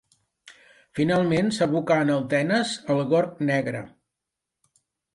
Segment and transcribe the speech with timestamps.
[0.99, 3.87] Finalment s'aboca en el Tenes al Gorg Negre.